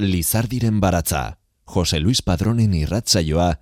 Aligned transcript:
Lizardiren 0.00 0.80
baratza, 0.80 1.38
Jose 1.64 2.00
Luis 2.00 2.22
Padronen 2.22 2.72
irratzaioa, 2.74 3.60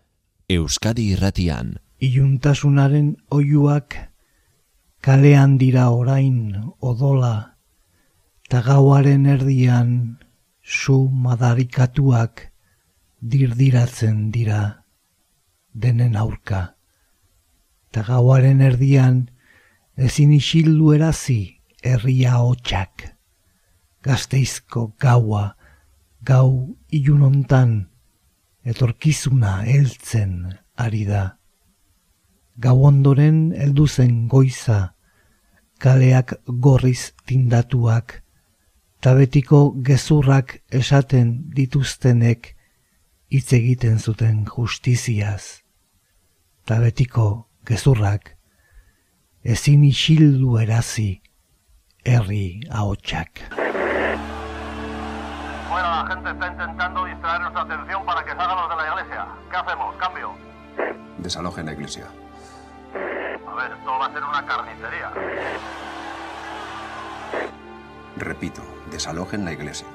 Euskadi 0.49 1.11
irratian. 1.13 1.81
Iuntasunaren 1.99 3.17
oiuak 3.35 3.97
kalean 5.03 5.59
dira 5.59 5.89
orain 5.91 6.55
odola, 6.79 7.59
ta 8.49 8.63
gauaren 8.63 9.27
erdian 9.27 9.91
su 10.63 11.09
madarikatuak 11.11 12.47
dirdiratzen 13.21 14.31
dira 14.31 14.85
denen 15.75 16.17
aurka. 16.17 16.77
Ta 17.91 18.07
gauaren 18.07 18.63
erdian 18.63 19.27
ezin 19.97 20.33
isildu 20.33 20.95
erazi 20.95 21.61
herria 21.83 22.39
hotxak. 22.39 23.09
Gazteizko 24.07 24.93
gaua, 25.03 25.58
gau 26.29 26.77
ilunontan, 26.93 27.89
etorkizuna 28.69 29.63
heltzen 29.65 30.33
ari 30.77 31.07
da. 31.09 31.23
Gau 32.61 32.77
ondoren 32.85 33.55
heldu 33.57 33.87
zen 33.89 34.27
goiza, 34.29 34.95
kaleak 35.81 36.35
gorriz 36.67 37.15
tindatuak, 37.25 38.19
tabetiko 39.01 39.61
gezurrak 39.87 40.59
esaten 40.75 41.31
dituztenek 41.57 42.51
hitz 43.33 43.53
egiten 43.61 43.97
zuten 43.99 44.45
justiziaz. 44.45 45.63
Tabetiko 46.69 47.29
gezurrak 47.65 48.35
ezin 49.45 49.87
isildu 49.89 50.59
erazi 50.61 51.09
herri 52.05 52.61
ahotsak. 52.69 53.68
La 56.09 56.15
gente 56.15 56.31
está 56.31 56.47
intentando 56.47 57.05
distraer 57.05 57.41
nuestra 57.43 57.63
atención 57.65 58.07
para 58.07 58.25
que 58.25 58.31
salgan 58.31 58.57
los 58.57 58.71
de 58.71 58.77
la 58.77 58.89
iglesia. 58.89 59.27
¿Qué 59.51 59.57
hacemos? 59.59 59.95
¿Cambio? 59.97 60.31
Desalojen 61.19 61.67
la 61.67 61.73
iglesia. 61.73 62.07
A 63.47 63.55
ver, 63.55 63.73
esto 63.73 63.91
va 63.91 64.07
a 64.07 64.13
ser 64.15 64.25
una 64.25 64.47
carnicería. 64.47 65.13
Repito, 68.17 68.63
desalojen 68.91 69.45
la 69.45 69.53
iglesia. 69.53 69.87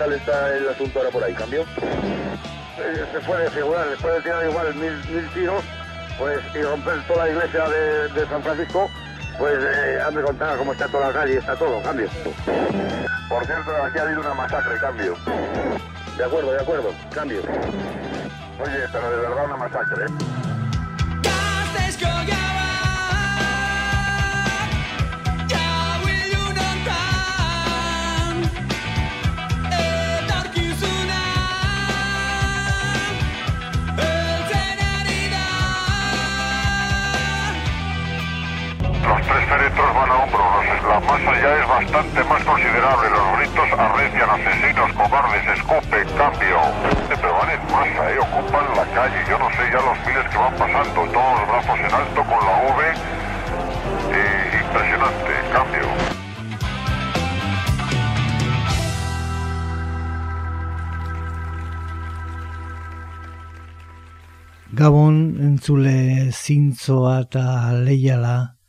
Tal 0.00 0.12
está 0.14 0.56
el 0.56 0.66
asunto 0.66 0.98
ahora 0.98 1.10
por 1.10 1.22
ahí? 1.22 1.34
¿Cambio? 1.34 1.60
Eh, 1.60 3.04
se 3.12 3.20
puede 3.20 3.50
figurar, 3.50 3.86
después 3.90 4.14
de 4.14 4.22
tirar 4.22 4.48
igual 4.48 4.74
mil, 4.74 4.96
mil 5.14 5.28
tiros, 5.34 5.62
pues 6.18 6.40
y 6.54 6.62
romper 6.62 7.06
toda 7.06 7.26
la 7.26 7.30
iglesia 7.30 7.68
de, 7.68 8.26
San 8.26 8.42
Francisco, 8.42 8.90
pues 9.38 9.58
eh, 9.62 10.00
han 10.00 10.14
de 10.14 10.22
contar 10.22 10.56
cómo 10.56 10.72
está 10.72 10.88
toda 10.88 11.08
la 11.08 11.12
calle, 11.12 11.36
está 11.36 11.54
todo, 11.54 11.82
cambio. 11.82 12.08
Por 13.28 13.44
cierto, 13.44 13.70
aquí 13.84 13.98
ha 13.98 14.02
habido 14.02 14.20
una 14.20 14.32
masacre, 14.32 14.78
cambio. 14.78 15.14
De 16.16 16.24
acuerdo, 16.24 16.52
de 16.52 16.60
acuerdo, 16.62 16.94
cambio. 17.14 17.42
Oye, 17.42 18.88
pero 18.90 19.10
de 19.10 19.16
verdad 19.16 19.44
una 19.44 19.56
masacre, 19.58 20.04
¿eh? 20.06 20.49
Féretros 39.38 39.94
van 39.94 40.10
a 40.10 40.16
hombros, 40.16 40.82
la 40.88 41.00
masa 41.00 41.32
ya 41.40 41.56
es 41.58 41.68
bastante 41.68 42.24
más 42.24 42.42
considerable, 42.44 43.10
los 43.10 43.38
gritos 43.38 43.78
arrecian, 43.78 44.30
asesinos, 44.30 44.92
cobardes, 44.92 45.46
escupen, 45.58 46.08
cambio. 46.16 46.58
Pero 47.08 47.34
van 47.34 47.50
en 47.50 47.62
masa, 47.70 48.10
¿eh? 48.10 48.18
ocupan 48.18 48.66
la 48.76 48.86
calle, 48.94 49.18
yo 49.28 49.38
no 49.38 49.50
sé 49.50 49.62
ya 49.70 49.80
los 49.80 49.98
miles 50.06 50.26
que 50.30 50.38
van 50.38 50.54
pasando, 50.54 51.06
todos 51.12 51.40
los 51.40 51.48
brazos 51.48 51.78
en 51.78 51.94
alto 51.94 52.24
con 52.24 52.40
la 52.46 52.56
V, 52.74 52.80
eh, 54.12 54.60
impresionante, 54.62 55.32
cambio. 55.52 56.20
Gabon 64.72 65.36
entzule 65.42 66.30
zintzoa 66.30 67.20
eta 67.26 67.72
leiala 67.74 68.59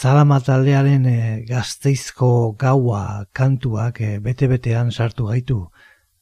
Zalamataldearen 0.00 1.02
e, 1.04 1.18
gazteizko 1.44 2.54
gaua 2.56 3.26
kantuak 3.36 3.98
e, 4.00 4.14
bete-betean 4.24 4.88
sartu 4.96 5.26
gaitu 5.28 5.58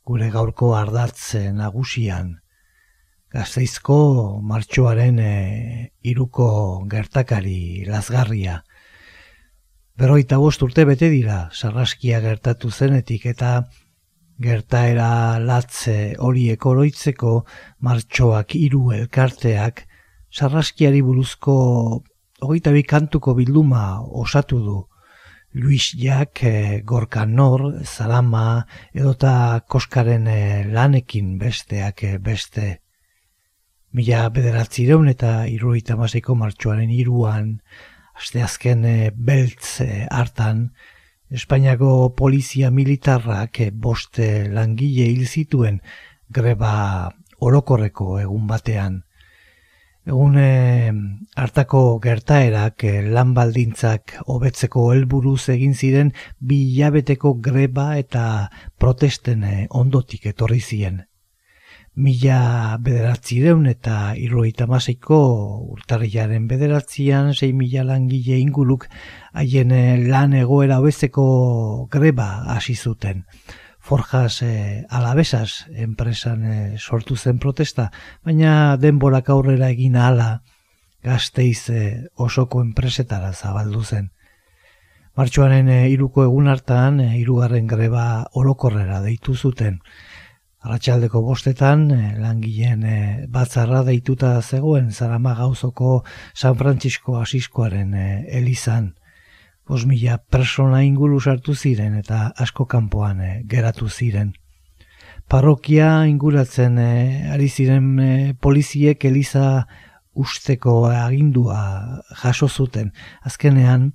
gure 0.02 0.30
gaurko 0.34 0.72
ardatze 0.74 1.52
nagusian. 1.54 2.32
Gazteizko 3.30 3.98
martxoaren 4.42 5.22
e, 5.22 5.30
iruko 6.02 6.48
gertakari 6.90 7.86
lazgarria. 7.86 8.64
Berroita 9.94 10.42
bost 10.42 10.66
urte 10.66 10.82
bete 10.88 11.12
dira, 11.14 11.38
sarraskia 11.54 12.18
gertatu 12.26 12.74
zenetik 12.74 13.30
eta 13.30 13.54
gertaera 14.42 15.38
latze 15.38 16.16
horiek 16.18 16.66
oroitzeko 16.66 17.44
martxoak 17.78 18.58
hiru 18.58 18.88
elkarteak 18.98 19.86
sarraskiari 20.34 21.06
buruzko 21.06 21.58
hogeita 22.40 22.72
bi 22.72 22.82
kantuko 22.82 23.34
bilduma 23.34 24.00
osatu 24.00 24.58
du. 24.62 24.78
Luis 25.54 25.94
Jak, 25.96 26.42
e, 26.44 26.82
Gorka 26.84 27.24
Nor, 27.26 27.82
Zalama, 27.84 28.66
edota 28.92 29.62
Koskaren 29.66 30.26
e, 30.28 30.64
lanekin 30.68 31.38
besteak 31.38 32.04
e, 32.04 32.18
beste. 32.18 32.66
Mila 33.96 34.28
bederatzireun 34.28 35.08
eta 35.08 35.46
iruita 35.48 35.96
maseiko 35.96 36.36
martxoaren 36.36 36.92
iruan, 36.92 37.56
asteazken 38.20 38.84
e, 38.84 38.96
beltz 39.16 39.80
e, 39.80 40.06
hartan, 40.10 40.68
Espainiako 41.28 42.14
polizia 42.16 42.70
militarrak 42.72 43.60
e, 43.60 43.70
boste 43.70 44.48
langile 44.48 45.10
hil 45.10 45.26
zituen 45.26 45.82
greba 46.32 47.10
orokorreko 47.44 48.18
egun 48.20 48.46
batean. 48.48 49.02
Egun 50.08 50.38
hartako 51.36 51.98
gertaerak 52.00 52.84
eh, 52.88 53.02
lan 53.14 53.34
baldintzak 53.36 54.14
hobetzeko 54.32 54.86
helburuz 54.94 55.50
egin 55.52 55.74
ziren 55.74 56.14
bi 56.40 56.62
hilabeteko 56.70 57.34
greba 57.44 57.90
eta 58.00 58.22
protesten 58.80 59.44
eh, 59.44 59.66
ondotik 59.68 60.26
etorri 60.32 60.60
ziren. 60.60 61.02
Mila 61.98 62.78
bederatzireun 62.80 63.66
eta 63.68 64.14
irroita 64.16 64.68
maseiko 64.70 65.20
urtarriaren 65.76 66.46
bederatzian, 66.48 67.32
sei 67.34 67.52
mila 67.52 67.84
langile 67.84 68.38
inguluk 68.38 68.88
haien 69.34 69.74
eh, 69.76 69.98
lan 70.08 70.32
egoera 70.40 70.80
hobetzeko 70.80 71.28
greba 71.92 72.30
hasi 72.56 72.74
zuten. 72.74 73.26
Forjas 73.88 74.42
e, 74.42 74.84
alabesas 74.90 75.64
enpresan 75.72 76.42
e, 76.44 76.56
sortu 76.76 77.16
zen 77.16 77.38
protesta, 77.40 77.86
baina 78.20 78.76
denborak 78.76 79.30
aurrera 79.32 79.70
egin 79.72 79.96
ala 79.96 80.42
gazteiz 81.00 81.70
e, 81.72 81.84
osoko 82.26 82.60
enpresetara 82.60 83.32
zabaldu 83.32 83.80
zen. 83.80 84.10
Martxoaren 85.16 85.72
e, 85.72 85.78
iruko 85.88 86.26
egun 86.26 86.52
hartan, 86.52 87.00
e, 87.00 87.16
irugarren 87.22 87.64
greba 87.72 88.04
orokorrera 88.36 89.00
deitu 89.00 89.32
zuten. 89.32 89.80
Arratxaldeko 90.60 91.24
bostetan, 91.24 91.88
langileen 92.20 92.84
e, 92.84 93.00
batzarra 93.32 93.86
deituta 93.88 94.36
zegoen 94.42 94.92
Zarama 94.92 95.32
gauzoko 95.40 96.02
San 96.34 96.60
Francisco 96.60 97.16
Asiskoaren 97.24 97.96
e, 97.96 98.08
elizan 98.36 98.97
bos 99.68 99.84
mila 99.86 100.16
persona 100.18 100.82
inguru 100.82 101.20
sartu 101.20 101.54
ziren 101.54 101.94
eta 101.98 102.32
asko 102.36 102.64
kanpoan 102.66 103.20
eh, 103.20 103.42
geratu 103.44 103.88
ziren. 103.88 104.32
Parrokia 105.28 106.06
inguratzen 106.08 106.78
e, 106.80 106.92
ari 107.28 107.50
ziren 107.52 107.88
e, 108.00 108.12
poliziek 108.40 109.04
eliza 109.04 109.66
usteko 110.16 110.86
agindua 110.88 112.00
jaso 112.22 112.48
zuten. 112.48 112.94
Azkenean, 113.20 113.92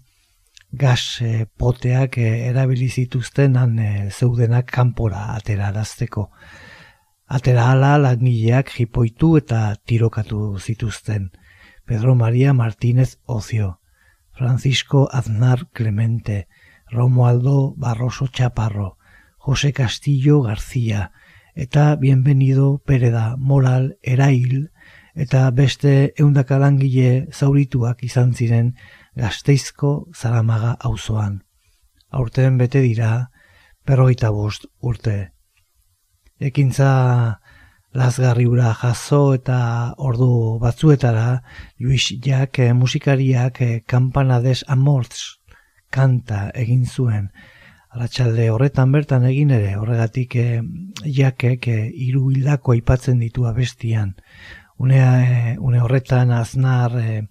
gas 0.71 1.21
e, 1.25 1.47
poteak 1.57 2.19
e, 2.21 2.29
erabili 2.51 2.87
zituzten 2.89 3.57
han 3.57 3.81
zeudenak 4.11 4.69
kanpora 4.69 5.31
aterarazteko. 5.33 6.29
Atera 7.33 7.71
ala 7.73 7.95
langileak 7.97 8.69
jipoitu 8.77 9.37
eta 9.41 9.73
tirokatu 9.89 10.59
zituzten. 10.59 11.31
Pedro 11.85 12.13
Maria 12.13 12.53
Martínez 12.53 13.17
Ocio. 13.25 13.79
Francisco 14.33 15.09
Aznar 15.11 15.69
Clemente, 15.71 16.47
Romualdo 16.89 17.75
Barroso 17.75 18.27
Chaparro, 18.27 18.97
José 19.37 19.73
Castillo 19.73 20.41
García, 20.41 21.11
eta 21.55 21.95
Bienvenido 21.95 22.79
Pereda 22.79 23.35
Moral 23.37 23.97
Erail, 24.01 24.71
eta 25.13 25.49
beste 25.51 26.13
eundakalangile 26.17 27.27
zaurituak 27.31 28.03
izan 28.03 28.33
ziren 28.33 28.73
gazteizko 29.15 30.09
zaramaga 30.15 30.73
auzoan. 30.81 31.43
Aurten 32.09 32.57
bete 32.57 32.81
dira, 32.81 33.29
berroita 33.85 34.31
bost 34.31 34.65
urte. 34.81 35.33
Ekintza 36.39 37.41
lasgarri 37.93 38.45
ura 38.49 38.73
jaso 38.73 39.33
eta 39.33 39.93
ordu 39.97 40.59
batzuetara 40.61 41.43
Luis 41.79 42.13
Jak 42.25 42.59
eh, 42.59 42.73
musikariak 42.73 43.61
eh, 43.61 43.81
kampanades 43.85 44.63
amortz 44.67 45.39
kanta 45.89 46.49
egin 46.55 46.85
zuen 46.85 47.29
Alatxalde 47.93 48.47
horretan 48.49 48.91
bertan 48.91 49.25
egin 49.29 49.51
ere 49.53 49.75
horregatik 49.77 50.35
eh, 50.41 50.61
jakek 51.05 51.67
hiru 51.69 52.31
hildako 52.31 52.73
aipatzen 52.73 53.19
ditu 53.21 53.45
abestian. 53.45 54.15
Unea, 54.81 55.57
une 55.61 55.81
horretan 55.81 56.31
aznar 56.33 56.95
eh, 56.97 57.21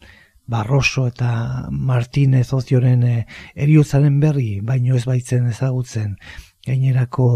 Barroso 0.46 1.08
eta 1.10 1.68
Martinez 1.70 2.52
ozioren 2.52 3.02
eh, 3.02 3.26
eriozaren 3.54 4.20
berri, 4.22 4.60
baino 4.62 4.94
ez 4.94 5.04
baitzen 5.06 5.48
ezagutzen. 5.50 6.14
Gainerako 6.66 7.26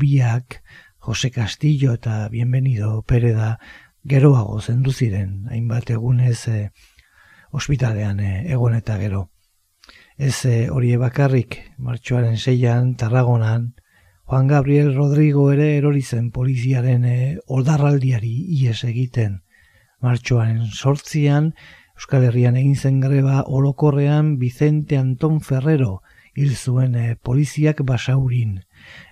biak, 0.00 0.58
Jose 1.04 1.32
Castillo 1.32 1.94
eta 1.94 2.28
Bienvenido 2.28 3.02
Pereda 3.02 3.58
geroago 4.06 4.60
zendu 4.60 4.92
ziren, 4.92 5.48
hainbat 5.50 5.90
egunez 5.90 6.46
e, 6.46 6.58
ospitalean 7.50 8.20
e, 8.22 8.28
egon 8.54 8.76
eta 8.78 9.00
gero. 9.00 9.24
Ez 10.14 10.44
e, 10.46 10.68
hori 10.70 10.92
bakarrik, 11.02 11.58
martxoaren 11.76 12.38
seian, 12.38 12.94
Tarragonan, 12.94 13.74
Juan 14.30 14.46
Gabriel 14.46 14.94
Rodrigo 14.94 15.48
ere 15.50 15.72
erori 15.80 16.04
zen 16.06 16.30
poliziaren 16.30 17.04
e, 17.04 17.18
oldarraldiari 17.48 18.36
ies 18.62 18.84
egiten. 18.86 19.40
Martxoaren 19.98 20.68
sortzian, 20.70 21.50
Euskal 21.98 22.28
Herrian 22.30 22.54
egin 22.54 22.78
zen 22.78 23.02
greba 23.02 23.42
orokorrean 23.48 24.36
Vicente 24.38 25.02
Anton 25.02 25.40
Ferrero, 25.40 26.04
hil 26.36 26.54
zuen 26.54 26.94
e, 26.94 27.16
poliziak 27.16 27.82
basaurin 27.82 28.60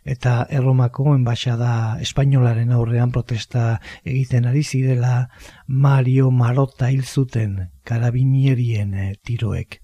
eta 0.05 0.47
erromako 0.50 1.14
enbaixada 1.14 1.99
espainolaren 2.00 2.73
aurrean 2.73 3.12
protesta 3.12 3.81
egiten 4.05 4.47
ari 4.47 4.62
zirela 4.62 5.29
Mario 5.67 6.30
Marota 6.30 6.90
hil 6.90 7.04
zuten 7.04 7.71
karabinierien 7.85 8.95
e, 8.95 9.14
tiroek. 9.25 9.80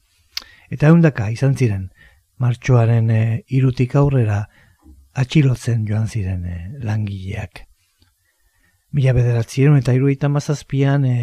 Eta 0.70 0.88
eundaka 0.88 1.30
izan 1.30 1.54
ziren, 1.56 1.90
martxoaren 2.38 3.10
e, 3.10 3.22
irutik 3.48 3.94
aurrera 3.96 4.46
atxilotzen 5.16 5.86
joan 5.88 6.08
ziren 6.08 6.44
e, 6.44 6.58
langileak. 6.84 7.64
Mila 8.96 9.12
bederatzieron 9.12 9.76
eta 9.76 9.92
iruita 9.92 10.28
mazazpian 10.32 11.04
e, 11.04 11.16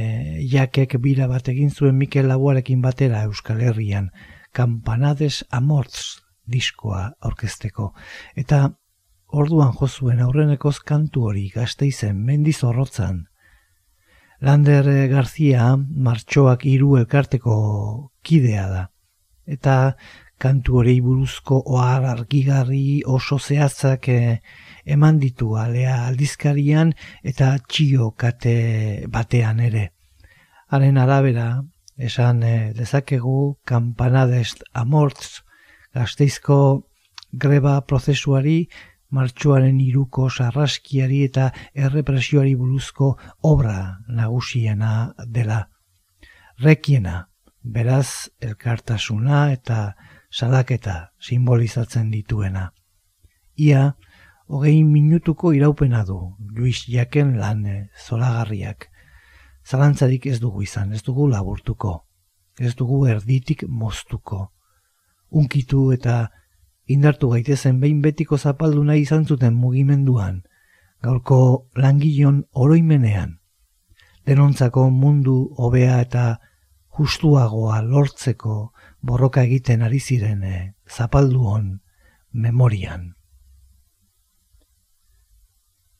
jakek 0.51 0.99
bira 1.01 1.27
bat 1.31 1.47
egin 1.49 1.71
zuen 1.71 1.97
Mikel 1.97 2.27
Labuarekin 2.29 2.81
batera 2.81 3.23
Euskal 3.25 3.61
Herrian, 3.65 4.11
Campanades 4.53 5.43
Amortz 5.49 6.21
diskoa 6.45 7.07
orkesteko. 7.25 7.93
Eta 8.35 8.67
orduan 9.33 9.73
jozuen 9.73 10.21
aurrenekoz 10.21 10.77
kantu 10.85 11.27
hori 11.29 11.47
gazte 11.53 11.87
izen 11.89 12.19
mendiz 12.25 12.59
horrotzan. 12.63 13.23
Lander 14.43 14.87
Garzia 15.09 15.73
martxoak 15.77 16.65
hiru 16.67 16.97
elkarteko 16.99 17.55
kidea 18.27 18.67
da. 18.69 18.83
Eta 19.47 19.75
kantu 20.43 20.79
hori 20.81 20.97
buruzko 21.01 21.61
ohar 21.75 22.05
argigarri 22.11 23.01
oso 23.07 23.39
zehatzak 23.39 24.09
eh, 24.11 24.39
eman 24.85 25.19
ditu 25.19 25.53
alea 25.59 26.01
aldizkarian 26.07 26.93
eta 27.23 27.53
txio 27.67 28.11
kate 28.11 29.07
batean 29.09 29.61
ere. 29.63 29.85
Haren 30.67 30.97
arabera, 30.97 31.47
esan 31.97 32.43
eh, 32.43 32.73
dezakegu 32.75 33.55
kampanadest 33.65 34.65
amortz 34.73 35.43
gazteizko 35.93 36.59
greba 37.31 37.79
prozesuari, 37.87 38.67
martxoaren 39.13 39.79
iruko 39.81 40.29
sarraskiari 40.29 41.21
eta 41.27 41.49
errepresioari 41.73 42.55
buruzko 42.59 43.13
obra 43.49 43.99
nagusiena 44.07 45.13
dela. 45.37 45.59
Rekiena, 46.63 47.27
beraz 47.63 48.29
elkartasuna 48.41 49.43
eta 49.53 49.95
salaketa 50.31 50.95
simbolizatzen 51.19 52.09
dituena. 52.11 52.71
Ia, 53.57 53.93
hogei 54.47 54.83
minutuko 54.83 55.53
iraupena 55.53 56.03
du, 56.05 56.19
Luis 56.55 56.85
Jaken 56.87 57.37
lan 57.39 57.63
zolagarriak. 58.07 58.89
Zalantzarik 59.63 60.25
ez 60.27 60.39
dugu 60.41 60.63
izan, 60.65 60.91
ez 60.91 61.03
dugu 61.03 61.29
laburtuko, 61.29 62.01
ez 62.59 62.73
dugu 62.75 63.05
erditik 63.07 63.63
moztuko 63.69 64.49
unkitu 65.33 65.91
eta 65.93 66.29
indartu 66.87 67.29
gaitezen 67.29 67.79
behin 67.79 68.01
betiko 68.01 68.37
zapaldu 68.37 68.83
nahi 68.83 69.01
izan 69.01 69.25
zuten 69.25 69.53
mugimenduan, 69.53 70.43
gaurko 71.03 71.69
langilon 71.75 72.43
oroimenean, 72.53 73.39
denontzako 74.25 74.89
mundu 74.89 75.53
hobea 75.57 75.99
eta 76.01 76.25
justuagoa 76.97 77.81
lortzeko 77.81 78.73
borroka 79.01 79.43
egiten 79.43 79.81
ari 79.81 79.99
ziren 79.99 80.43
eh, 80.43 80.73
zapalduon 80.87 81.79
memorian. 82.31 83.13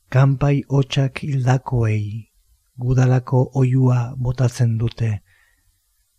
Kanpai 0.08 0.62
hotxak 0.68 1.24
hildakoei 1.24 2.30
gudalako 2.78 3.50
oiua 3.54 4.14
botatzen 4.16 4.76
dute, 4.78 5.22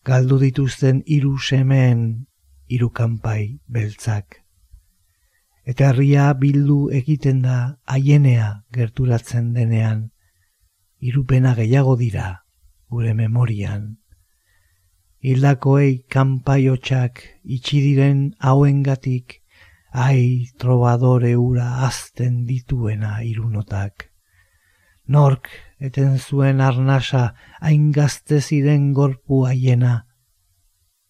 galdu 0.03 0.39
dituzten 0.39 1.01
hiru 1.05 1.37
semeen 1.39 2.01
hiru 2.67 2.89
kanpai 2.89 3.59
beltzak 3.67 4.44
eta 5.65 5.89
herria 5.89 6.29
bildu 6.37 6.91
egiten 6.93 7.41
da 7.41 7.57
haienea 7.89 8.49
gerturatzen 8.73 9.53
denean, 9.53 10.11
irupena 11.01 11.55
gehiago 11.57 11.95
dira 11.97 12.27
gure 12.89 13.13
memorian. 13.17 13.95
Hildakoei 15.25 16.05
kanpaiotxak 16.13 17.23
itxi 17.57 17.81
diren 17.81 18.19
hauengatik, 18.37 19.41
ai 19.91 20.51
trobadore 20.61 21.33
ura 21.39 21.85
azten 21.87 22.43
dituena 22.45 23.23
irunotak. 23.25 24.11
Nork 25.07 25.49
eten 25.79 26.19
zuen 26.19 26.61
arnasa 26.61 27.33
hain 27.59 27.89
gazte 27.91 28.41
ziren 28.41 28.91
gorpu 28.93 29.45
haiena. 29.49 29.95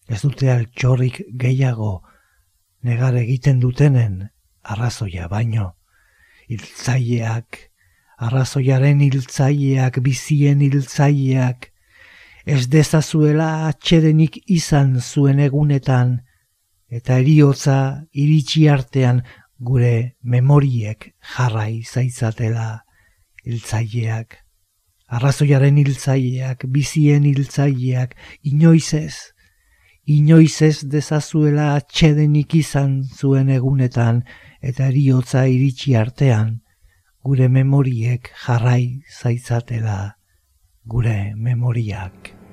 Ez 0.08 0.22
dute 0.22 0.52
altxorrik 0.54 1.20
gehiago 1.44 2.04
negar 2.86 3.18
egiten 3.20 3.60
dutenen 3.60 4.30
arrazoia 4.74 5.30
baino. 5.32 5.72
Hiltzaileak, 6.50 7.58
arrazoiaren 8.18 9.02
hiltzaileak, 9.02 10.00
bizien 10.06 10.62
hiltzaileak, 10.62 11.72
ez 12.46 12.68
dezazuela 12.70 13.50
atxedenik 13.70 14.38
izan 14.54 15.00
zuen 15.02 15.42
egunetan, 15.42 16.20
eta 16.90 17.18
eriotza 17.22 17.78
iritsi 18.14 18.68
artean 18.70 19.24
gure 19.58 20.16
memoriek 20.22 21.12
jarrai 21.36 21.84
zaitzatela 21.84 22.68
hiltzaileak. 23.46 24.42
Arrazoiaren 25.16 25.78
hiltzaileak, 25.78 26.66
bizien 26.74 27.26
hiltzaileak, 27.30 28.16
inoiz 28.44 28.94
ez, 28.98 29.16
inoiz 30.06 30.62
ez 30.62 30.86
dezazuela 30.90 31.74
atxedenik 31.76 32.56
izan 32.58 33.04
zuen 33.04 33.50
egunetan, 33.54 34.24
eta 34.66 34.88
eriotza 34.90 35.46
iritsi 35.46 35.94
artean, 36.00 36.56
gure 37.26 37.50
memoriek 37.50 38.32
jarrai 38.46 39.02
zaitzatela 39.20 40.00
gure 40.86 41.34
memoriak. 41.36 42.45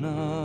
No. 0.00 0.39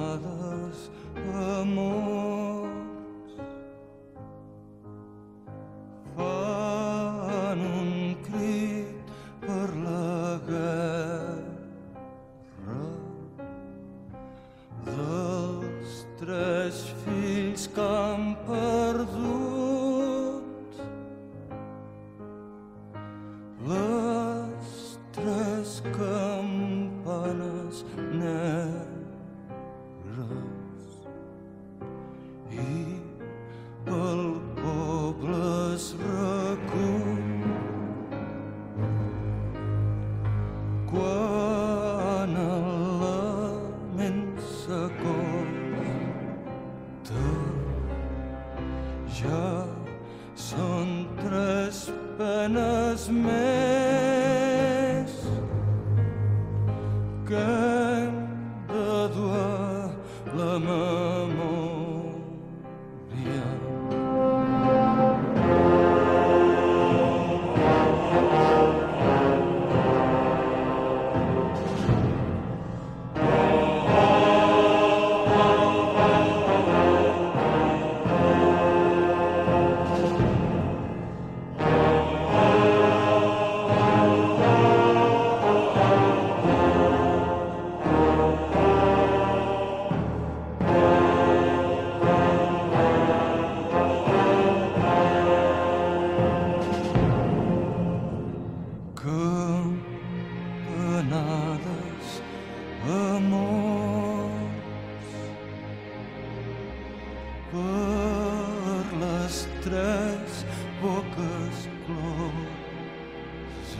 tres 109.65 110.45
poques 110.81 111.57
closes. 111.86 113.72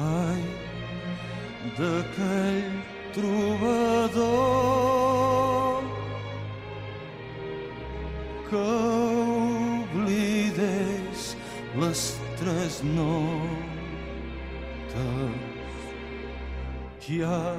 Ai, 0.00 0.42
d'aquell 1.78 2.70
trobador 3.12 4.30
que 8.48 8.66
oblidés 9.84 11.20
les 11.82 12.00
tres 12.40 12.74
notes 12.96 13.70
que 17.02 17.16
ha 17.28 17.54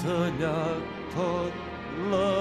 tallat 0.00 0.84
tot 1.14 1.54
l'amor 2.10 2.39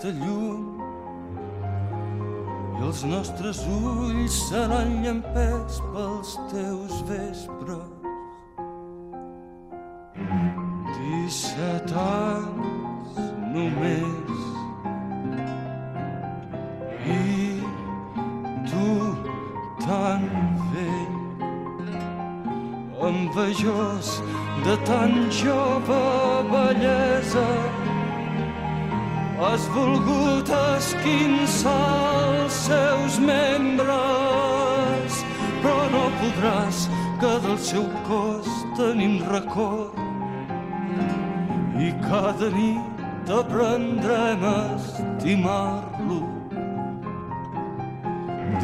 Aquesta 0.00 0.12
llum. 0.24 0.80
I 2.78 2.84
els 2.86 3.02
nostres 3.04 3.58
ulls 3.68 4.36
seran 4.48 5.02
llampers 5.04 5.80
pels 5.92 6.30
teus 6.52 7.02
vespres. 7.08 7.90
Disset 10.96 11.92
anys 11.92 13.20
només. 13.52 14.40
I 17.04 17.60
tu 18.70 18.88
tan 19.84 20.24
vell 20.72 21.18
envejós 23.10 24.16
de 24.64 24.74
tan 24.86 25.12
jove 25.42 26.02
bellesa 26.52 27.48
has 29.40 29.66
volgut 29.74 30.48
esquinçar 30.76 31.80
els 32.28 32.52
seus 32.68 33.18
membres 33.18 34.70
però 35.62 35.88
no 35.92 36.04
podràs 36.20 36.86
que 37.20 37.32
del 37.44 37.58
seu 37.60 37.84
cos 38.06 38.48
tenim 38.78 39.18
record. 39.28 39.98
I 41.80 41.90
cada 42.04 42.48
nit 42.54 43.32
aprendrem 43.40 44.44
a 44.44 44.56
estimar-lo. 44.76 46.20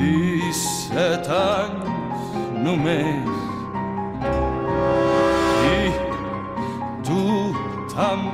Disset 0.00 1.28
anys 1.36 2.32
només. 2.64 3.44
I 5.74 5.92
tu 7.04 7.22
tan 7.92 8.26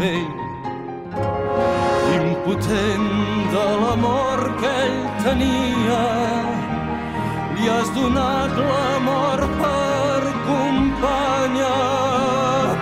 vell 0.00 0.45
impotent 2.46 3.50
de 3.50 3.64
l'amor 3.82 4.40
que 4.60 4.70
ell 4.86 5.00
tenia. 5.24 6.02
Li 7.56 7.66
has 7.68 7.88
donat 7.96 8.52
l'amor 8.68 9.42
per 9.62 10.22
companya 10.46 11.74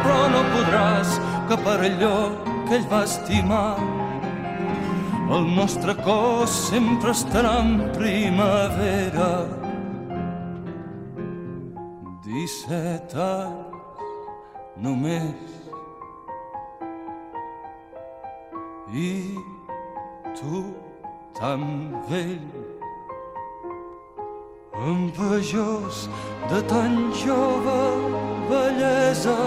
però 0.02 0.20
no 0.34 0.42
podràs 0.52 1.16
que 1.48 1.56
per 1.64 1.78
allò 1.88 2.18
que 2.68 2.76
ell 2.76 2.86
va 2.92 3.02
estimar. 3.08 3.78
El 5.32 5.48
nostre 5.56 5.96
cos 6.04 6.52
sempre 6.68 7.14
estarà 7.16 7.56
en 7.64 7.78
primavera. 7.96 9.32
Disset 12.28 13.16
anys 13.16 14.12
només. 14.76 15.52
I 18.94 19.10
tu 20.34 20.74
tan 21.38 21.62
vell. 22.08 22.50
Envejós 24.74 26.08
de 26.50 26.60
tan 26.62 27.12
jove 27.14 27.82
bellesa 28.50 29.38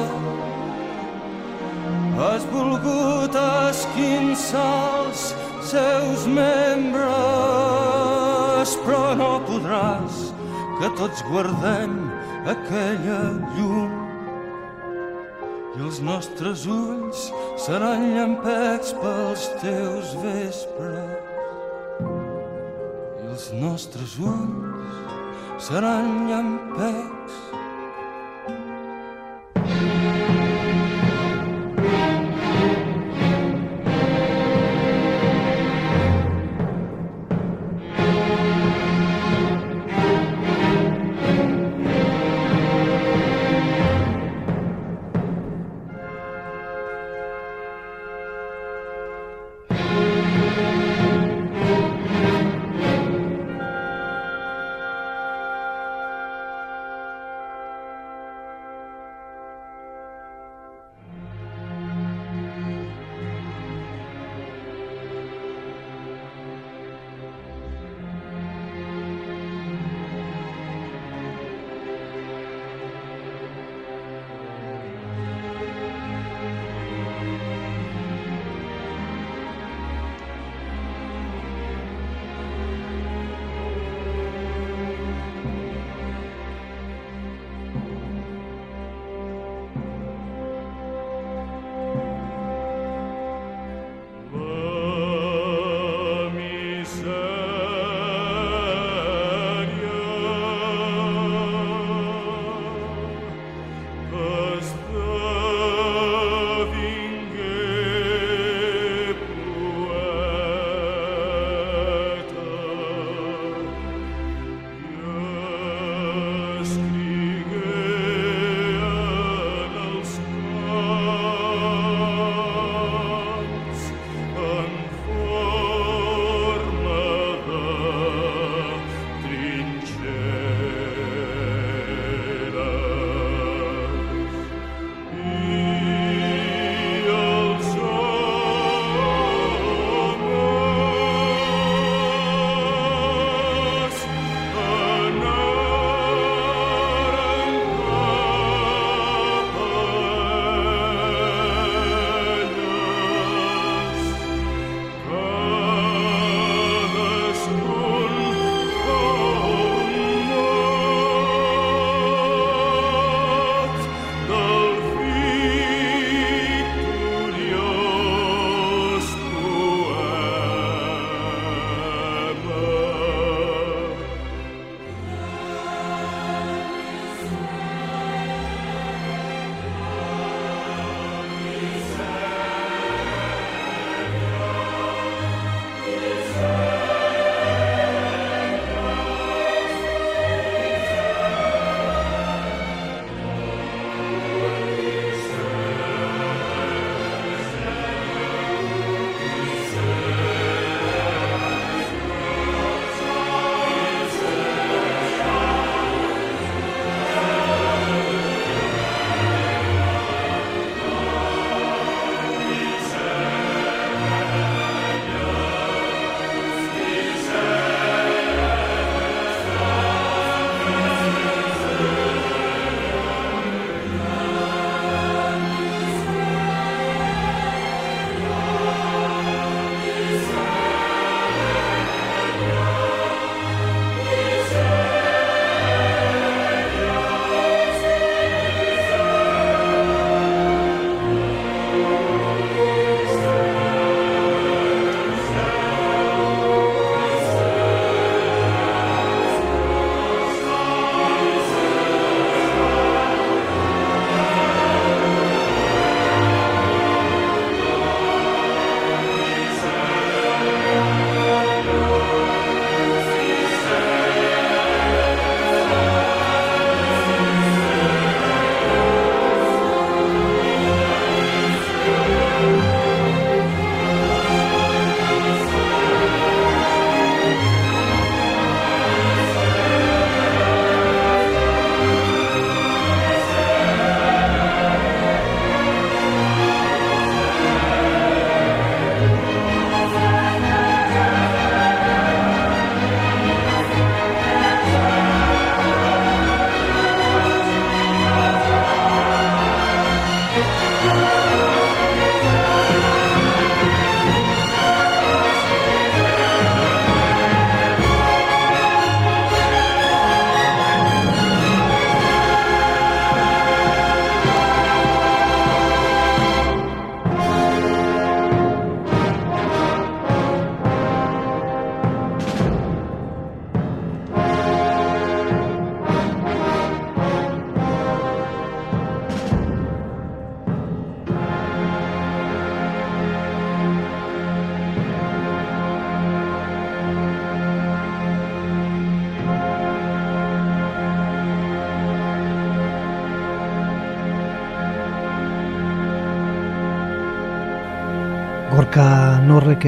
has 2.18 2.44
volgut 2.54 3.36
esquinçar 3.70 5.04
els 5.04 5.36
seus 5.74 6.26
membres 6.40 7.08
però 8.88 9.04
no 9.20 9.32
podràs 9.52 10.16
que 10.80 10.88
tots 10.98 11.20
guardem 11.30 11.94
aquella 12.56 13.22
llum 13.54 14.07
i 15.78 15.84
els 15.86 16.00
nostres 16.02 16.64
ulls 16.74 17.28
seran 17.62 18.08
llampecs 18.16 18.96
pels 18.98 19.44
teus 19.62 20.16
vespres. 20.24 21.36
I 23.22 23.30
els 23.30 23.46
nostres 23.62 24.16
ulls 24.18 25.68
seran 25.70 26.26
llampecs 26.32 27.38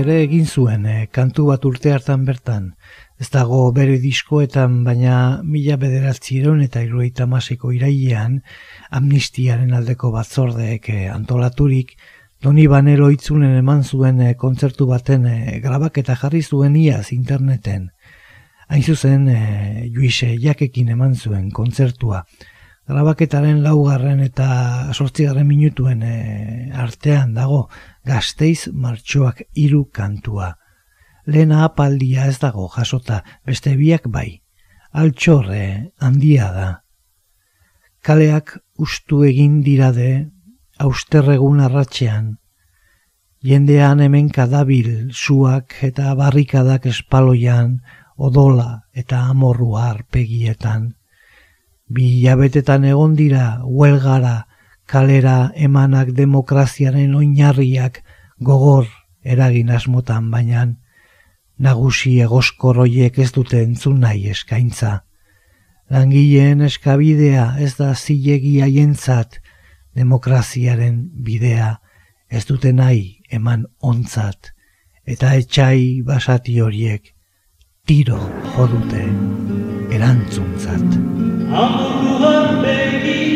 ere 0.01 0.21
egin 0.23 0.45
zuen 0.47 0.85
e, 0.85 0.97
kantu 1.11 1.45
bat 1.51 1.65
urte 1.65 1.93
hartan 1.93 2.25
bertan. 2.25 2.73
Ez 3.19 3.29
dago 3.33 3.65
bere 3.75 3.97
diskoetan, 3.99 4.83
baina 4.85 5.15
mila 5.43 5.75
bederatzireun 5.81 6.61
eta 6.63 6.83
irueita 6.85 7.27
masiko 7.27 7.73
irailean 7.75 8.39
amnistiaren 9.01 9.73
aldeko 9.75 10.11
batzordeek 10.15 10.89
e, 10.89 11.01
antolaturik, 11.11 11.97
Doni 12.39 12.69
Banero 12.71 13.09
itzunen 13.11 13.57
eman 13.59 13.81
zuen 13.83 14.21
e, 14.23 14.29
kontzertu 14.39 14.85
baten 14.87 15.25
e, 15.27 15.57
grabak 15.59 15.97
eta 15.99 16.15
jarri 16.21 16.39
zuen 16.39 16.77
iaz 16.79 17.09
interneten. 17.11 17.89
Hain 18.71 18.83
zuzen, 18.85 19.27
e, 19.27 19.89
Juise 19.91 20.29
jakekin 20.39 20.93
eman 20.95 21.17
zuen 21.19 21.49
kontzertua. 21.51 22.23
Grabaketaren 22.89 23.59
laugarren 23.65 24.23
eta 24.23 24.47
sortzigarren 24.93 25.49
minutuen 25.49 25.99
e, 26.01 26.13
artean 26.71 27.35
dago 27.35 27.65
gazteiz 28.09 28.69
martxoak 28.73 29.43
hiru 29.55 29.85
kantua. 29.93 30.55
Lena 31.25 31.63
apaldia 31.67 32.25
ez 32.31 32.39
dago 32.41 32.67
jasota, 32.75 33.21
beste 33.45 33.75
biak 33.77 34.09
bai. 34.09 34.41
Altxorre 34.91 35.91
handia 36.01 36.49
da. 36.55 36.69
Kaleak 38.01 38.55
ustu 38.77 39.23
egin 39.27 39.61
dirade, 39.61 40.11
austerregun 40.79 41.59
arratxean. 41.61 42.37
Jendean 43.45 44.01
hemen 44.03 44.29
kadabil, 44.35 45.11
suak 45.13 45.77
eta 45.85 46.15
barrikadak 46.19 46.89
espaloian, 46.91 47.77
odola 48.17 48.71
eta 48.99 49.27
amorrua 49.31 49.91
arpegietan 49.93 50.89
bi 51.89 52.21
jabetetan 52.21 52.85
egon 52.85 53.15
dira 53.17 53.45
huelgara 53.65 54.45
kalera 54.89 55.51
emanak 55.55 56.13
demokraziaren 56.17 57.13
oinarriak 57.15 58.01
gogor 58.41 58.87
eragin 59.23 59.69
asmotan 59.69 60.31
baina 60.31 60.65
nagusi 61.59 62.15
egoskoroiek 62.25 63.19
ez 63.19 63.29
dute 63.35 63.61
entzun 63.61 63.99
nahi 64.05 64.29
eskaintza. 64.33 65.01
Langileen 65.89 66.61
eskabidea 66.65 67.45
ez 67.65 67.75
da 67.77 67.93
zilegi 67.95 68.59
haientzat 68.63 69.39
demokraziaren 69.97 70.99
bidea 71.25 71.75
ez 72.29 72.45
dute 72.49 72.73
nahi 72.73 73.21
eman 73.31 73.65
ontzat 73.81 74.53
eta 75.05 75.33
etxai 75.41 76.01
basati 76.05 76.59
horiek 76.61 77.13
tiro 77.89 78.19
jodute 78.55 79.07
erantzuntzat. 79.97 80.85
Amorruan 81.49 82.61
begieka 82.61 83.28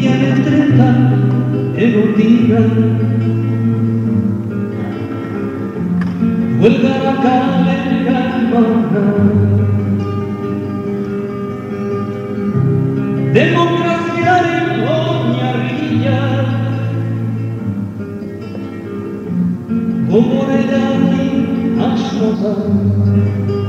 Bilaren 0.00 0.38
tretan 0.44 0.98
egon 1.86 2.12
dira 2.16 2.60
Huelgara 6.60 7.12
kalen 7.24 7.84
Demokraziaren 13.36 14.72
oinarria 14.96 16.18
Gogorerari 20.10 21.30
asmoza 21.90 22.56
Baina 22.64 23.59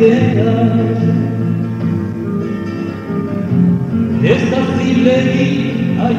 ideas. 0.00 0.98
Esta 4.22 4.58
sí 4.78 4.94
le 4.94 5.22
di 5.32 5.98
a 6.00 6.10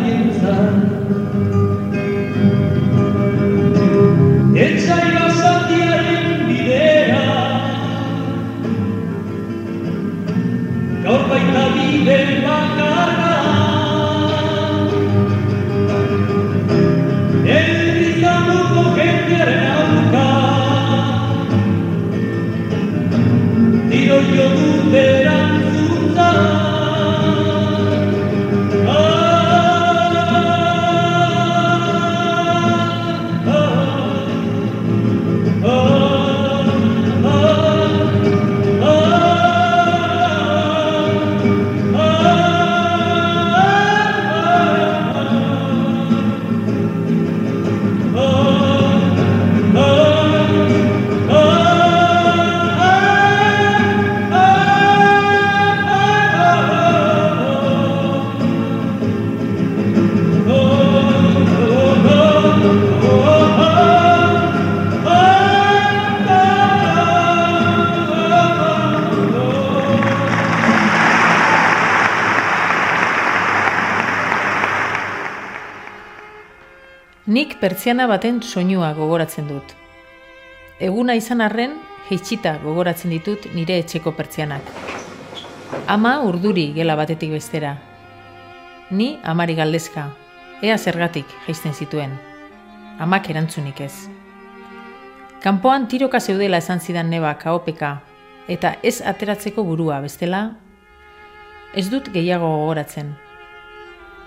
pertsiana 77.78 78.08
baten 78.10 78.40
soinua 78.42 78.88
gogoratzen 78.98 79.46
dut. 79.46 79.73
Eguna 80.82 81.13
izan 81.13 81.44
arren, 81.46 81.75
heitxita 82.10 82.56
gogoratzen 82.63 83.12
ditut 83.13 83.46
nire 83.54 83.75
etxeko 83.84 84.15
pertsianak. 84.17 84.71
Ama 85.86 86.15
urduri 86.25 86.71
gela 86.73 86.96
batetik 86.98 87.36
bestera. 87.36 87.75
Ni 88.90 89.19
amari 89.21 89.54
galdezka, 89.62 90.08
ea 90.63 90.78
zergatik 90.78 91.38
jaisten 91.46 91.78
zituen. 91.78 92.17
Amak 92.98 93.30
erantzunik 93.30 93.86
ez. 93.86 93.94
Kanpoan 95.46 95.86
tiroka 95.86 96.19
zeudela 96.19 96.58
esan 96.58 96.82
zidan 96.82 97.13
neba 97.13 97.38
kaopeka, 97.38 98.00
eta 98.50 98.73
ez 98.82 99.04
ateratzeko 99.06 99.62
burua 99.63 100.02
bestela, 100.02 100.56
ez 101.75 101.92
dut 101.94 102.10
gehiago 102.10 102.56
gogoratzen. 102.58 103.13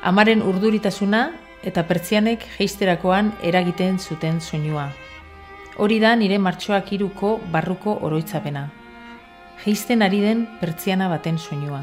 Amaren 0.07 0.41
urduritasuna 0.41 1.33
eta 1.65 1.85
pertsianek 1.85 2.45
jeisterakoan 2.59 3.33
eragiten 3.43 3.99
zuten 3.99 4.41
soinua. 4.41 4.89
Hori 5.77 5.99
da 6.01 6.15
nire 6.17 6.39
martxoak 6.39 6.93
iruko 6.93 7.39
barruko 7.53 7.99
oroitzapena. 8.03 8.69
Jeisten 9.65 10.03
ari 10.03 10.21
den 10.21 10.47
pertsiana 10.61 11.09
baten 11.09 11.39
soinua. 11.39 11.83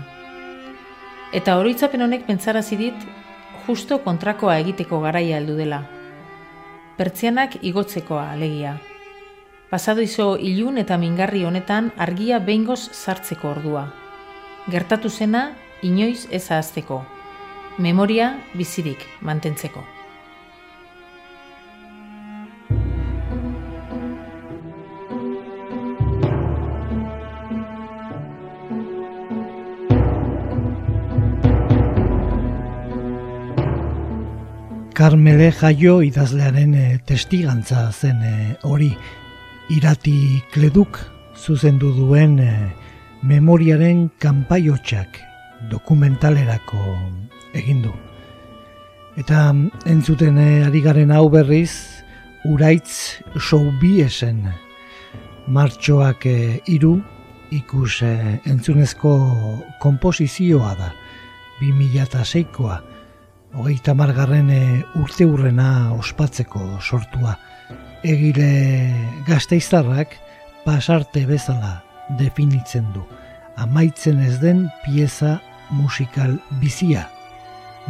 Eta 1.33 1.57
oroitzapen 1.57 2.01
honek 2.01 2.25
pentsarazi 2.25 2.77
dit 2.77 3.07
justo 3.67 3.99
kontrakoa 4.03 4.57
egiteko 4.63 5.01
garaia 5.03 5.37
heldu 5.37 5.57
dela. 5.57 5.81
Pertsianak 6.97 7.59
igotzekoa 7.61 8.31
alegia. 8.31 8.77
Pasado 9.69 10.01
izo 10.01 10.37
ilun 10.39 10.77
eta 10.77 10.97
mingarri 10.97 11.43
honetan 11.45 11.91
argia 11.97 12.39
behingoz 12.39 12.79
sartzeko 12.93 13.51
ordua. 13.51 13.89
Gertatu 14.71 15.09
zena 15.09 15.51
inoiz 15.83 16.27
ez 16.31 16.49
ahazteko. 16.51 17.03
Memoria 17.77 18.31
bizirik 18.57 19.03
mantentzeko. 19.21 19.83
Karmele 34.97 35.51
jaio 35.53 35.99
idazlearen 36.01 36.73
eh, 36.73 36.97
testigantza 37.05 37.91
zen 37.91 38.25
eh, 38.25 38.55
hori 38.65 38.89
irati 39.69 40.41
kleduk 40.49 40.97
zuzendu 41.37 41.93
duen 41.93 42.39
eh, 42.41 42.73
memoriaren 43.21 44.07
kanpaiotxak 44.17 45.26
dokumentalerako 45.71 46.95
egin 47.57 47.81
du. 47.85 47.93
Eta 49.17 49.49
entzuten 49.89 50.37
eh, 50.37 50.65
ari 50.67 50.81
garen 50.85 51.11
hau 51.11 51.25
berriz, 51.33 52.03
uraitz 52.45 53.23
soubiesen 53.41 54.43
martxoak 55.47 56.27
eh, 56.29 56.59
iru 56.69 56.99
ikus 57.55 58.03
eh, 58.05 58.37
entzunezko 58.45 59.15
komposizioa 59.81 60.75
da, 60.77 60.91
2006koa, 61.63 62.77
hogeita 63.57 63.95
margarren 63.97 64.51
urte 65.01 65.25
urrena 65.25 65.95
ospatzeko 65.97 66.77
sortua. 66.81 67.33
Egile 68.05 68.51
gazteiztarrak 69.25 70.13
pasarte 70.67 71.25
bezala 71.25 71.79
definitzen 72.19 72.85
du. 72.93 73.01
Amaitzen 73.57 74.21
ez 74.21 74.37
den 74.43 74.67
pieza 74.85 75.39
musikal 75.69 76.37
bizia. 76.61 77.07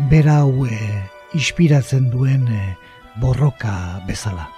Bera 0.10 0.42
hau 0.44 0.66
eh, 0.68 1.04
inspiratzen 1.34 2.10
duen 2.14 2.48
eh, 2.48 2.76
borroka 3.22 4.02
bezala. 4.08 4.57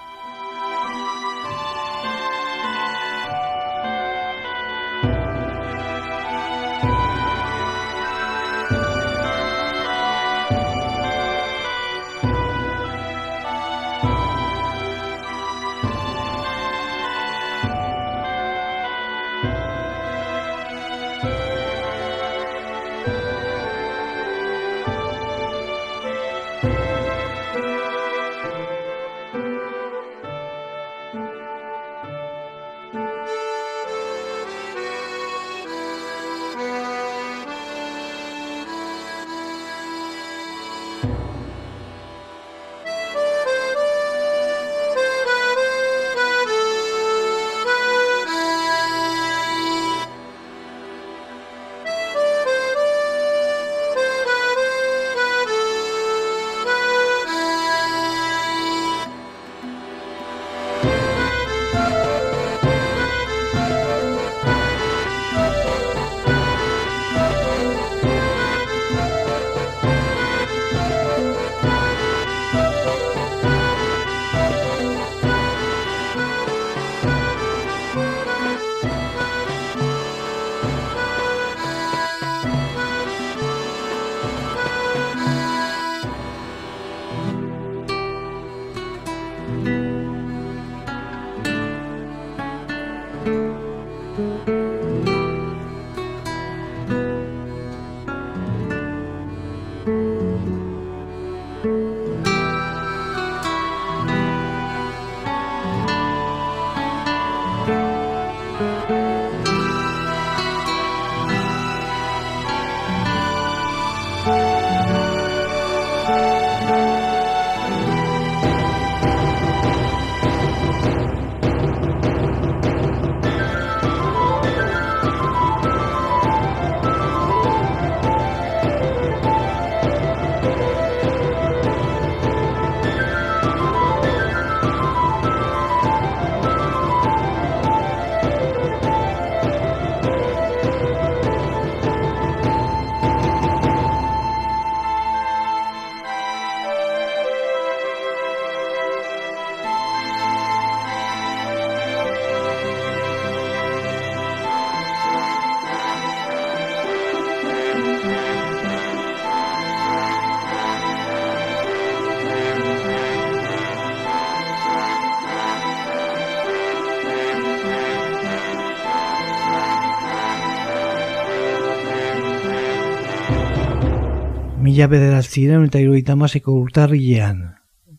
Mila 174.80 174.94
bederatziren 174.96 175.64
eta 175.66 175.80
iruita 175.82 176.14
maseko 176.16 176.54
urtarrilean, 176.56 177.40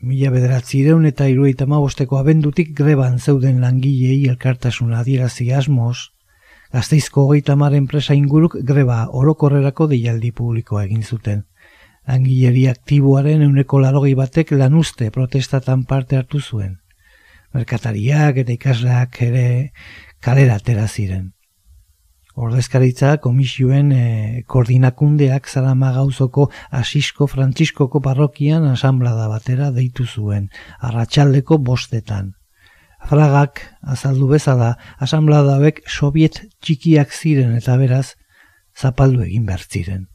Mila 0.01 0.31
bederatzireun 0.33 1.03
eta 1.05 1.27
irueita 1.29 1.67
mabosteko 1.69 2.17
abendutik 2.17 2.71
greban 2.79 3.19
zeuden 3.19 3.59
langilei 3.61 4.15
elkartasun 4.31 4.95
adierazi 4.97 5.45
asmoz, 5.53 6.09
gazteizko 6.73 7.27
hogeita 7.27 7.55
mar 7.55 7.75
enpresa 7.77 8.17
inguruk 8.17 8.55
greba 8.71 8.97
orokorrerako 9.19 9.87
deialdi 9.91 10.31
publikoa 10.39 10.87
egin 10.87 11.03
zuten. 11.03 11.43
Langileri 12.09 12.65
aktiboaren 12.71 13.45
euneko 13.45 13.83
larogei 13.83 14.15
batek 14.17 14.55
lanuzte 14.63 15.11
protestatan 15.11 15.83
parte 15.85 16.17
hartu 16.17 16.41
zuen. 16.41 16.79
Merkatariak 17.53 18.41
eta 18.41 18.57
ikasleak 18.57 19.21
ere 19.29 19.45
kalera 20.19 20.57
atera 20.57 20.87
ziren. 20.87 21.29
Ordezkaritza 22.35 23.17
komisioen 23.19 23.91
e, 23.91 24.43
koordinakundeak 24.47 25.49
zarama 25.51 25.91
gauzoko 25.91 26.47
asisko 26.71 27.27
frantziskoko 27.27 27.99
parrokian 27.99 28.67
asamblada 28.69 29.27
batera 29.27 29.71
deitu 29.75 30.05
zuen, 30.05 30.47
arratsaldeko 30.79 31.57
bostetan. 31.57 32.31
Fragak 33.09 33.59
azaldu 33.81 34.29
bezala, 34.29 34.77
asamblada 34.99 35.57
hauek 35.57 35.81
soviet 35.89 36.39
txikiak 36.61 37.11
ziren 37.11 37.57
eta 37.57 37.75
beraz, 37.77 38.13
zapaldu 38.77 39.25
egin 39.25 39.45
behar 39.45 39.67
ziren. 39.67 40.07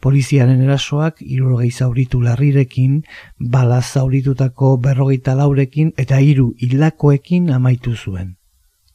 Poliziaren 0.00 0.62
erasoak 0.62 1.20
irurogei 1.26 1.72
zauritu 1.72 2.22
larrirekin, 2.22 3.02
balaz 3.38 3.84
zauritutako 3.98 4.76
berrogeita 4.78 5.34
laurekin 5.34 5.92
eta 5.98 6.22
hiru 6.22 6.52
hilakoekin 6.56 7.50
amaitu 7.50 7.96
zuen. 7.96 8.37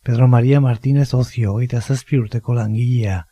Pedro 0.03 0.27
María 0.27 0.59
Martínez 0.59 1.13
Ocio, 1.13 1.61
eta 1.63 1.79
zazpi 1.79 2.17
urteko 2.19 2.53
langilea. 2.53 3.27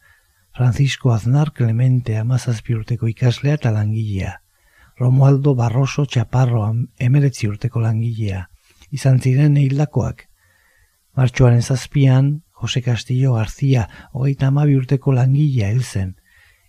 Francisco 0.56 1.12
Aznar 1.12 1.52
Clemente, 1.52 2.16
ama 2.16 2.38
zazpi 2.40 2.78
urteko 2.78 3.10
ikaslea 3.12 3.58
eta 3.60 3.74
langilea. 3.76 4.38
Romualdo 4.96 5.54
Barroso 5.54 6.06
Chaparro, 6.06 6.64
emeretzi 6.98 7.50
urteko 7.52 7.84
langilea. 7.84 8.48
Izan 8.90 9.20
ziren 9.20 9.58
hildakoak. 9.58 10.30
Martxoaren 11.14 11.62
zazpian, 11.62 12.32
Jose 12.52 12.82
Castillo 12.82 13.34
García, 13.34 13.90
hogeita 14.14 14.48
amabi 14.48 14.80
urteko 14.80 15.12
langilea 15.12 15.74
hil 15.74 15.84
zen. 15.84 16.16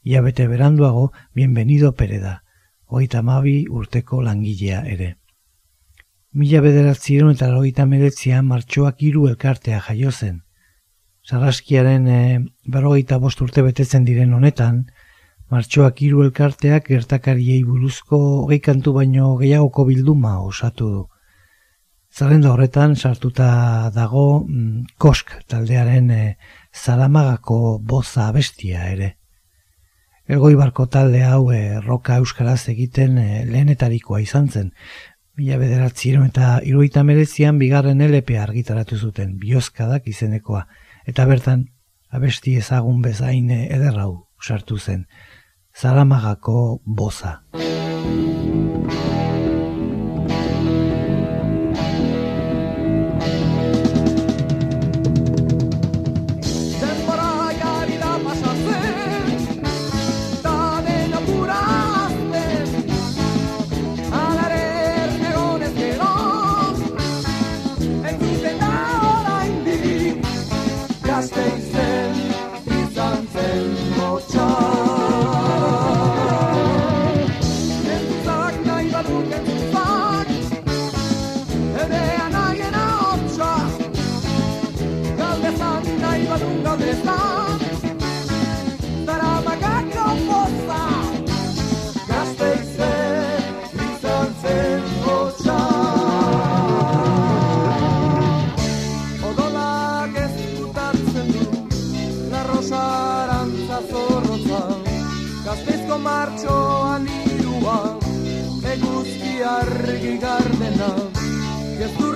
Ia 0.02 0.20
bete 0.20 0.48
beranduago, 0.48 1.12
bienvenido 1.32 1.94
Pereda, 1.94 2.42
hogeita 2.86 3.22
amabi 3.22 3.68
urteko 3.70 4.20
langilea 4.20 4.82
ere. 4.82 5.21
Mila 6.32 6.62
bederatziron 6.64 7.34
eta 7.34 7.50
loita 7.52 7.84
meretzian 7.84 8.46
martxoak 8.48 9.02
hiru 9.04 9.26
elkartea 9.28 9.82
jaio 9.84 10.10
zen. 10.10 10.38
Sarraskiaren 11.28 12.06
e, 12.08 12.20
berrogeita 12.64 13.18
bost 13.20 13.42
urte 13.44 13.60
betetzen 13.66 14.06
diren 14.08 14.32
honetan, 14.32 14.86
martxoak 15.52 16.00
hiru 16.00 16.24
elkarteak 16.24 16.88
gertakariei 16.88 17.60
buruzko 17.68 18.22
hogei 18.46 18.62
kantu 18.64 18.94
baino 18.96 19.34
gehiagoko 19.42 19.84
bilduma 19.90 20.38
osatu 20.40 20.88
du. 20.94 21.02
Zerrenda 22.16 22.54
horretan 22.54 22.96
sartuta 22.96 23.90
dago 23.92 24.24
mm, 24.40 24.96
kosk 24.96 25.36
taldearen 25.52 26.10
e, 26.10 26.22
zaramagako 26.72 27.78
boza 27.78 28.30
abestia 28.30 28.88
ere. 28.88 29.18
Elgoi 30.32 30.54
barko 30.56 30.86
talde 30.86 31.24
hau 31.28 31.50
e, 31.52 31.80
roka 31.84 32.16
euskaraz 32.22 32.62
egiten 32.72 33.18
e, 33.20 33.44
lehenetarikoa 33.44 34.24
izan 34.24 34.48
zen, 34.48 34.72
Mila 35.36 35.56
bederatzieron 35.56 36.26
eta 36.28 36.58
iruita 36.68 37.02
merezian 37.08 37.58
bigarren 37.58 38.02
LP 38.04 38.36
argitaratu 38.36 38.98
zuten, 38.98 39.38
biozkadak 39.40 40.08
izenekoa, 40.12 40.66
eta 41.08 41.24
bertan 41.30 41.64
abesti 42.12 42.58
ezagun 42.60 43.00
bezain 43.00 43.48
ederrau 43.50 44.26
sartu 44.42 44.78
zen, 44.78 45.06
zaramagako 45.72 46.82
boza. 46.84 47.40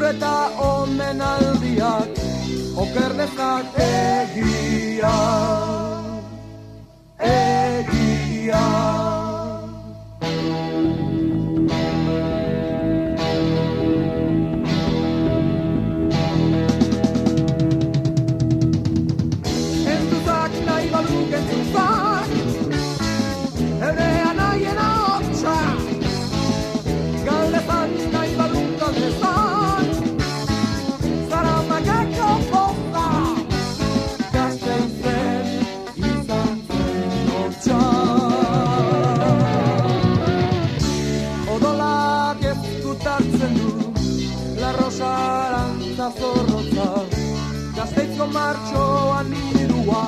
Gezurreta 0.07 0.51
omen 0.63 1.21
aldiak 1.21 2.19
Okerdezak 2.79 3.76
martxoan 48.37 49.32
irua 49.61 50.05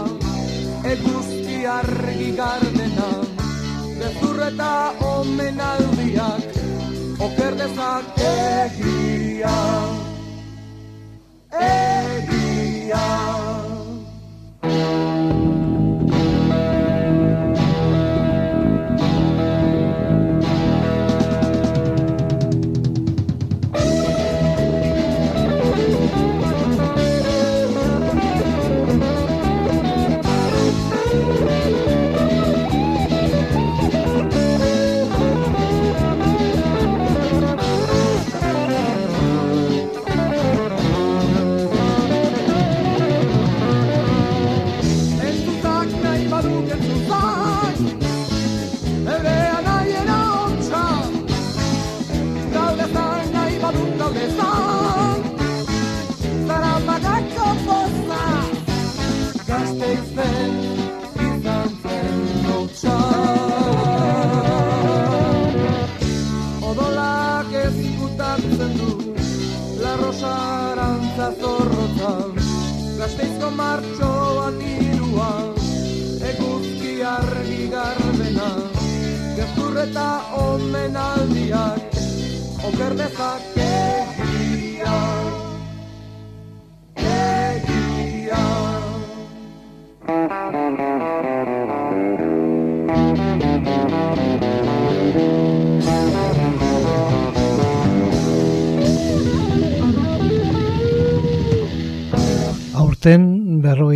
Eguzki 0.92 1.58
argi 1.78 2.30
gardena. 2.40 3.08
Gezurreta 4.00 4.72
omen 5.12 5.60
aldiak 5.70 6.60
Okerdezak 7.28 8.22
egia 8.28 8.28
Egia 8.32 9.97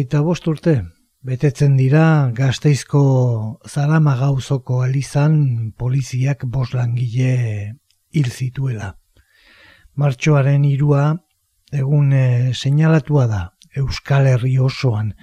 berrogeita 0.03 0.22
bost 0.26 0.46
urte, 0.48 0.82
betetzen 1.22 1.76
dira 1.76 2.32
gazteizko 2.34 3.61
zarama 3.68 4.16
gauzoko 4.18 4.80
alizan 4.82 5.70
poliziak 5.78 6.42
bost 6.44 6.74
langile 6.74 7.78
hil 8.11 8.30
zituela. 8.30 8.96
Martxoaren 9.94 10.64
irua 10.64 11.18
egun 11.70 12.12
e, 12.12 12.53
seinalatua 12.53 13.28
da 13.28 13.42
Euskal 13.76 14.26
Herri 14.26 14.59
osoan 14.59 15.14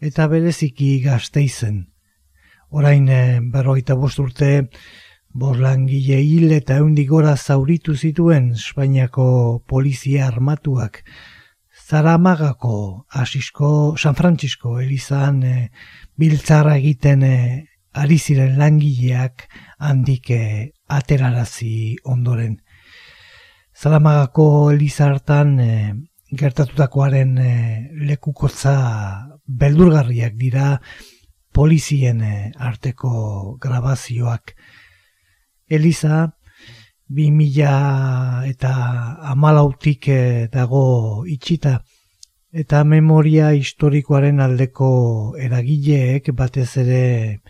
eta 0.00 0.26
bereziki 0.26 1.00
gazteizen. 1.04 1.92
Orain 2.70 3.06
e, 3.06 3.38
berrogeita 3.38 3.94
bost 3.94 4.18
urte 4.18 4.70
bost 5.30 5.60
langile 5.60 6.18
hil 6.18 6.50
eta 6.50 6.80
eundik 6.82 7.08
gora 7.08 7.36
zauritu 7.36 7.94
zituen 7.94 8.50
Espainiako 8.58 9.62
polizia 9.68 10.26
armatuak 10.26 11.04
Zaramagako 11.84 13.04
asisko 13.10 13.94
San 13.98 14.14
Francisco 14.14 14.80
elizan 14.80 15.42
e, 15.44 15.70
biltzarra 16.16 16.78
egiten 16.80 17.22
e, 17.22 17.36
ari 17.92 18.16
ziren 18.16 18.56
langileak 18.56 19.44
handik 19.78 20.30
e, 20.30 20.44
aterarazi 20.88 21.98
ondoren. 22.08 22.56
Zaramagako 23.76 24.46
elizartan 24.72 25.58
e, 25.60 25.74
gertatutakoaren 26.32 27.36
e, 27.36 27.52
lekukotza 28.08 28.78
beldurgarriak 29.44 30.40
dira 30.40 30.78
polizien 31.52 32.24
arteko 32.56 33.58
grabazioak. 33.60 34.56
Eliza, 35.68 36.30
bi 37.06 37.30
mila 37.30 38.42
eta 38.48 38.72
amalautik 39.30 40.08
eh, 40.08 40.48
dago 40.52 41.24
itxita. 41.28 41.80
Eta 42.54 42.84
memoria 42.84 43.50
historikoaren 43.52 44.40
aldeko 44.40 45.34
eragileek 45.40 46.30
batez 46.38 46.70
ere 46.78 47.40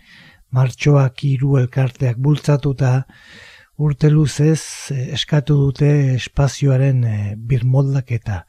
martxoak 0.51 1.23
hiru 1.23 1.57
elkarteak 1.61 2.17
bultzatuta 2.17 3.05
urte 3.77 4.09
luzez 4.09 4.91
eh, 4.91 5.13
eskatu 5.15 5.57
dute 5.67 5.91
espazioaren 6.15 7.03
eh, 7.03 7.35
birmoldaketa. 7.37 8.45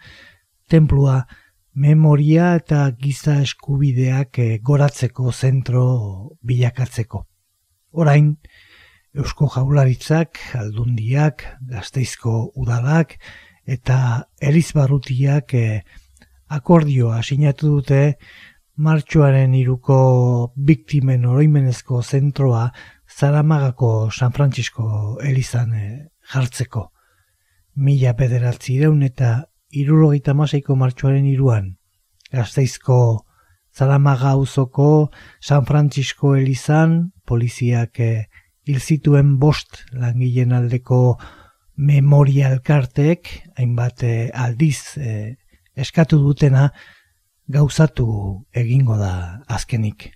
Tenplua 0.68 1.26
memoria 1.74 2.54
eta 2.56 2.90
giza 2.98 3.40
eskubideak 3.44 4.40
goratzeko 4.64 5.30
zentro 5.30 5.84
bilakatzeko. 6.42 7.26
Orain 7.92 8.38
Eusko 9.16 9.48
Jaularitzak, 9.48 10.38
Aldundiak, 10.58 11.42
Gazteizko 11.70 12.50
Udalak 12.60 13.14
eta 13.64 13.98
Elizbarrutiak 14.44 15.54
eh, 15.56 15.80
akordioa 16.52 17.22
sinatu 17.24 17.70
dute 17.78 18.00
martxoaren 18.76 19.54
iruko 19.56 19.96
biktimen 20.56 21.24
oroimenezko 21.24 22.02
zentroa 22.02 22.68
Zaramagako 23.08 24.10
San 24.12 24.36
Francisco 24.36 25.18
Elizan 25.24 25.72
eh, 25.74 26.08
jartzeko. 26.32 26.90
Mila 27.76 28.12
bederatzi 28.12 28.74
ireun 28.76 29.02
eta 29.02 29.46
irurogeita 29.72 30.34
maseiko 30.34 30.76
martxoaren 30.76 31.24
iruan. 31.24 31.76
Gazteizko 32.32 32.98
Zaramaga 33.72 34.36
uzoko 34.36 35.10
San 35.40 35.64
Francisco 35.64 36.36
Elizan 36.36 37.14
poliziak 37.24 38.00
eh, 38.00 38.26
hil 38.66 38.80
zituen 38.82 39.36
bost 39.38 39.84
langileen 39.94 40.52
aldeko 40.56 41.00
memoria 41.76 42.50
elkarteek, 42.54 43.30
hainbat 43.58 44.02
eh, 44.02 44.30
aldiz 44.34 44.96
eh, 44.98 45.36
eskatu 45.76 46.18
dutena, 46.22 46.70
gauzatu 47.52 48.08
egingo 48.56 48.96
da 48.98 49.42
azkenik. 49.46 50.15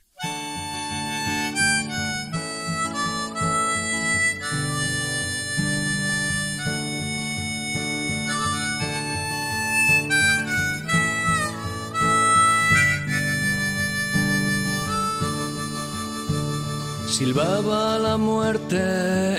Silbaba 17.21 17.99
la 17.99 18.16
muerte 18.16 18.81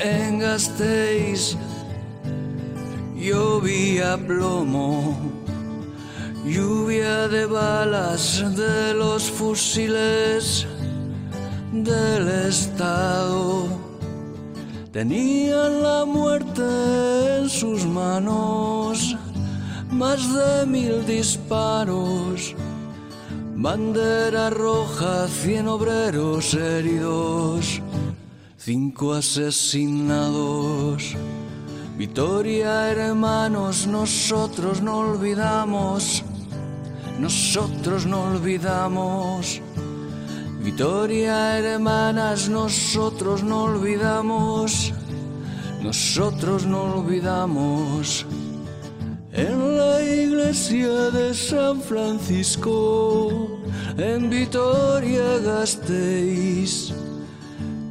en 0.03 0.37
Gasteiz, 0.37 1.57
llovía 3.15 4.19
plomo, 4.27 5.17
lluvia 6.45 7.27
de 7.27 7.47
balas 7.47 8.43
de 8.55 8.93
los 8.93 9.23
fusiles 9.23 10.67
del 11.71 12.27
Estado. 12.47 13.65
Tenían 14.91 15.81
la 15.81 16.05
muerte 16.05 16.61
en 17.39 17.49
sus 17.49 17.83
manos, 17.87 19.17
más 19.89 20.21
de 20.35 20.67
mil 20.67 21.03
disparos 21.07 22.53
Bandera 23.61 24.49
roja, 24.49 25.27
cien 25.27 25.67
obreros 25.67 26.55
heridos, 26.55 27.79
cinco 28.57 29.13
asesinados. 29.13 31.15
Victoria, 31.95 32.89
hermanos, 32.89 33.85
nosotros 33.85 34.81
no 34.81 34.97
olvidamos, 34.97 36.23
nosotros 37.19 38.07
no 38.07 38.23
olvidamos. 38.31 39.61
Victoria, 40.63 41.59
hermanas, 41.59 42.49
nosotros 42.49 43.43
no 43.43 43.65
olvidamos, 43.65 44.91
nosotros 45.83 46.65
no 46.65 46.95
olvidamos. 46.95 48.25
En 49.33 49.77
la 49.77 50.03
iglesia 50.03 51.09
de 51.11 51.33
San 51.33 51.81
Francisco, 51.81 53.61
en 53.97 54.29
Vitoria 54.29 55.39
Gasteiz, 55.39 56.93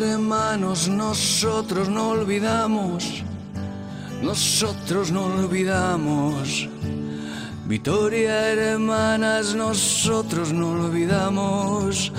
Hermanos, 0.00 0.88
nosotros 0.88 1.88
no 1.88 2.10
olvidamos, 2.10 3.22
nosotros 4.22 5.10
no 5.10 5.24
olvidamos. 5.24 6.68
Victoria, 7.66 8.48
hermanas, 8.52 9.54
nosotros 9.54 10.52
no 10.52 10.70
olvidamos, 10.72 12.12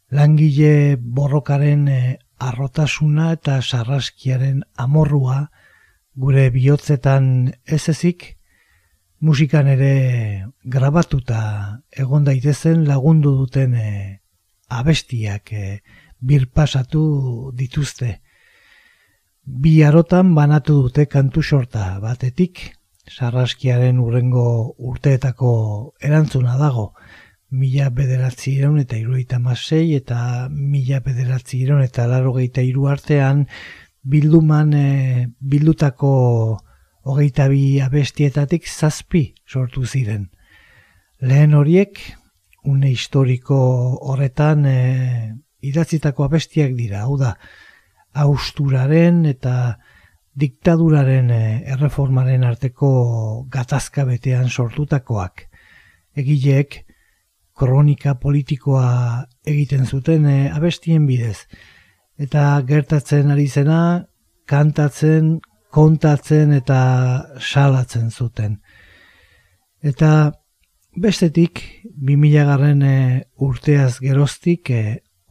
langile 0.09 0.97
borrokaren 0.97 1.87
eh, 1.87 2.17
arrotasuna 2.41 3.27
eta 3.35 3.59
sarraskiaren 3.61 4.63
amorrua 4.81 5.51
gure 6.17 6.47
bihotzetan 6.49 7.51
ez 7.65 7.83
ezik, 7.93 8.25
musikan 9.21 9.69
ere 9.69 9.93
grabatuta 10.65 11.43
egon 11.93 12.25
daitezen 12.25 12.87
lagundu 12.89 13.35
duten 13.43 13.77
eh, 13.77 14.17
abestiak 14.73 15.53
birpasatu 16.17 17.05
dituzte. 17.53 18.15
Bi 19.45 19.81
arotan 19.83 20.33
banatu 20.33 20.81
dute 20.87 21.05
kantu 21.05 21.43
sorta 21.43 21.99
batetik, 22.01 22.71
sarraskiaren 23.11 23.99
urrengo 23.99 24.45
urteetako 24.91 25.51
erantzuna 25.99 26.55
dago, 26.59 26.91
mila 27.51 27.89
bederatzi 27.91 28.55
iron 28.55 28.79
eta 28.79 28.95
iruita 28.97 29.39
masei 29.39 29.95
eta 29.97 30.47
mila 30.49 31.01
bederatzi 31.03 31.59
iron 31.65 31.81
eta 31.83 32.07
larogeita 32.07 32.63
iru 32.63 32.87
artean 32.87 33.45
bilduman 34.01 34.73
e, 34.73 35.27
bildutako 35.39 36.11
hogeita 37.03 37.49
bi 37.51 37.81
abestietatik 37.83 38.67
zazpi 38.67 39.33
sortu 39.45 39.85
ziren. 39.85 40.29
Lehen 41.19 41.53
horiek, 41.53 41.99
une 42.63 42.89
historiko 42.89 43.59
horretan 44.09 44.65
e, 44.65 44.77
idatzitako 45.61 46.25
abestiak 46.25 46.73
dira, 46.77 47.03
hau 47.03 47.17
da, 47.19 47.35
austuraren 48.13 49.25
eta 49.25 49.77
diktaduraren 50.39 51.29
eh, 51.31 51.61
erreformaren 51.73 52.43
arteko 52.47 52.91
gatazka 53.51 54.05
betean 54.07 54.49
sortutakoak. 54.49 55.47
Egileek 56.15 56.81
kronika 57.57 58.15
politikoa 58.19 59.25
egiten 59.47 59.85
zuten 59.85 60.25
eh, 60.25 60.51
abestien 60.55 61.05
bidez. 61.07 61.47
Eta 62.21 62.61
gertatzen 62.67 63.31
ari 63.31 63.47
zena, 63.47 64.05
kantatzen, 64.47 65.39
kontatzen 65.71 66.53
eta 66.53 66.81
salatzen 67.39 68.11
zuten. 68.11 68.59
Eta 69.81 70.31
bestetik, 70.95 71.61
2000 71.83 72.47
garren 72.47 72.81
eh, 72.87 73.21
urteaz 73.35 73.99
geroztik 73.99 74.71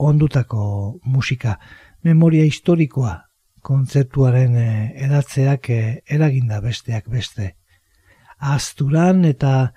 ondutako 0.01 1.01
musika 1.05 1.59
memoria 2.05 2.45
historikoa 2.49 3.30
kontzeptuaren 3.63 4.57
eh, 4.57 4.91
edatzeak 5.07 5.71
eh, 5.71 6.03
eraginda 6.09 6.61
besteak 6.65 7.09
beste. 7.13 7.55
Azturan 8.41 9.25
eta 9.29 9.73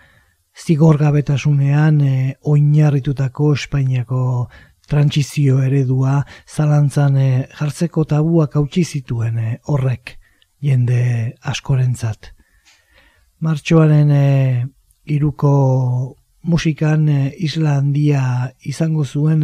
zigorgabetasunean 0.55 1.97
e, 2.01 2.13
oinarritutako 2.47 3.53
Espainiako 3.57 4.19
trantsizio 4.87 5.57
eredua 5.65 6.21
zalantzan 6.47 7.17
jartzeko 7.57 8.05
tabuak 8.05 8.55
hautsi 8.55 8.83
zituen 8.85 9.39
horrek 9.67 10.17
jende 10.61 11.33
askorentzat. 11.41 12.31
Martxoaren 13.43 14.11
e, 14.15 14.27
iruko 15.11 15.53
musikan 16.43 17.09
isla 17.35 17.79
handia 17.81 18.23
izango 18.63 19.03
zuen 19.03 19.43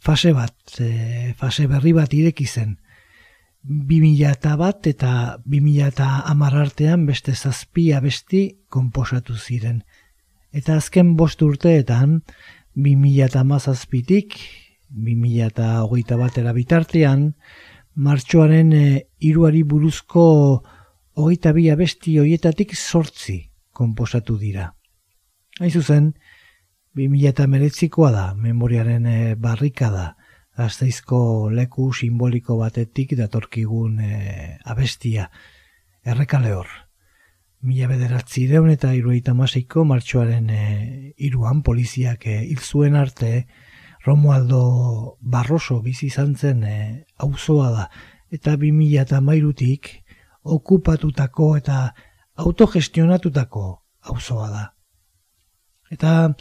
fase 0.00 0.32
bat, 0.32 0.56
e, 0.80 1.32
fase 1.38 1.66
berri 1.68 1.92
bat 1.92 2.12
ireki 2.16 2.46
zen. 2.46 2.76
2000 3.62 4.30
eta 4.30 4.56
bat 4.56 4.86
eta 4.88 5.38
2000 5.44 5.88
eta 5.88 6.08
amar 6.30 6.56
artean 6.56 7.04
beste 7.06 7.34
zazpi 7.34 7.92
abesti 7.92 8.42
komposatu 8.68 9.36
ziren. 9.36 9.82
Eta 10.52 10.76
azken 10.76 11.14
bost 11.16 11.42
urteetan, 11.42 12.22
2000 12.74 13.26
eta 13.26 13.44
mazazpitik, 13.44 14.38
2000 14.90 15.46
eta 15.46 15.68
hogeita 15.84 16.16
bat 16.16 16.38
erabitartean, 16.38 17.34
martxoaren 17.94 18.72
e, 18.72 18.84
iruari 19.20 19.62
buruzko 19.62 20.24
hogeita 21.20 21.52
bi 21.52 21.68
abesti 21.70 22.18
hoietatik 22.18 22.74
sortzi 22.74 23.50
komposatu 23.72 24.38
dira. 24.38 24.72
Hain 25.60 25.70
zuzen, 25.70 26.14
2000 26.96 27.28
eta 27.28 27.46
da, 28.10 28.34
memoriaren 28.34 29.06
e, 29.06 29.34
barrika 29.34 29.90
da, 30.60 30.66
gazteizko 30.66 31.48
leku 31.50 31.92
simboliko 31.92 32.56
batetik 32.60 33.16
datorkigun 33.16 34.00
e, 34.00 34.58
abestia, 34.64 35.30
errekale 36.04 36.52
hor. 36.52 36.68
Mila 37.62 37.88
bederatzi 37.88 38.46
eta 38.46 38.92
irueita 38.94 39.34
maseiko 39.34 39.84
martxoaren 39.84 40.50
e, 40.50 41.14
iruan 41.16 41.62
poliziak 41.62 42.26
e, 42.26 42.44
hil 42.44 42.60
zuen 42.60 42.94
arte, 42.94 43.46
Romualdo 44.04 45.18
Barroso 45.20 45.82
bizi 45.82 46.06
izan 46.06 46.36
zen 46.36 46.64
e, 46.64 47.04
auzoa 47.18 47.70
da, 47.70 47.90
eta 48.30 48.56
2000 48.56 49.00
eta 49.00 49.20
mairutik 49.20 50.04
okupatutako 50.42 51.56
eta 51.56 51.94
autogestionatutako 52.36 53.82
auzoa 54.00 54.48
da. 54.50 54.64
Eta 55.90 56.34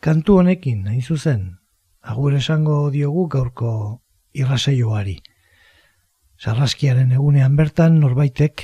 kantu 0.00 0.38
honekin, 0.38 0.84
nahi 0.84 1.02
zuzen, 1.02 1.58
agur 2.06 2.36
esango 2.38 2.90
diogu 2.94 3.26
gaurko 3.28 3.70
irraseioari. 4.36 5.16
Sarraskiaren 6.38 7.12
egunean 7.16 7.56
bertan 7.56 7.98
norbaitek, 8.00 8.62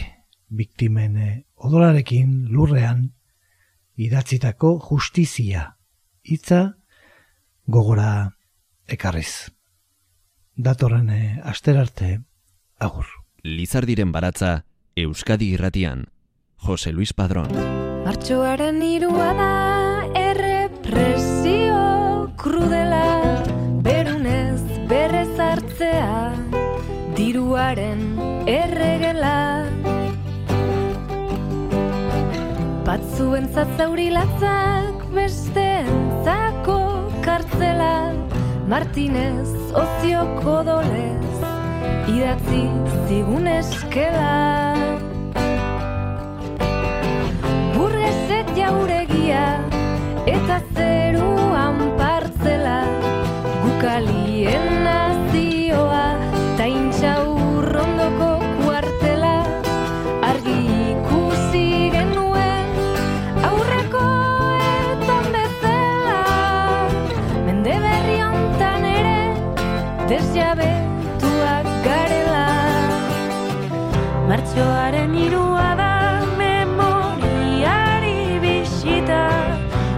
biktimen 0.53 1.17
eh, 1.17 1.35
odolarekin 1.57 2.53
lurrean, 2.53 3.09
idatzitako 3.97 4.77
justizia, 4.89 5.65
hitza 6.23 6.63
gogora 7.67 8.37
ekarriz. 8.87 9.51
Datorren 10.55 11.11
eh, 11.11 11.41
asterarte, 11.43 12.21
agur. 12.79 13.09
Lizardiren 13.43 14.13
baratza, 14.13 14.63
Euskadi 14.95 15.55
irratian, 15.57 16.07
Jose 16.63 16.93
Luis 16.93 17.17
Padrón. 17.17 17.51
Martxoaren 18.05 18.83
irua 18.85 19.33
da, 19.39 19.51
Presio 20.83 22.35
krudela 22.37 23.22
diruaren 27.53 28.47
erregela. 28.49 29.69
Batzuen 32.87 33.49
zatzaurilatzak 33.53 35.05
beste 35.13 35.65
entzako 35.85 36.79
kartzela. 37.27 38.15
Martinez 38.73 39.53
ozioko 39.77 40.63
dolez 40.65 41.29
idatzi 42.09 42.63
zigun 43.09 43.47
eskela. 43.53 44.33
Burrezet 47.77 48.55
jauregia 48.57 49.45
eta 50.25 50.63
zeruan 50.73 51.85
partzela 52.01 52.79
gukalien 53.67 54.82
Zioaren 74.53 75.15
irua 75.17 75.73
da 75.81 76.21
memoriari 76.37 78.19
bisita. 78.45 79.25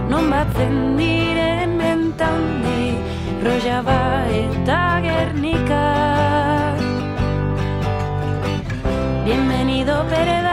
Non 0.07 0.29
batzen 0.31 0.95
diren 0.95 1.75
mentaundi 1.75 2.95
Rojaba 3.43 4.23
eta 4.31 4.79
Gernika. 5.03 5.83
Bienvenido 9.27 10.05
Pérez 10.07 10.44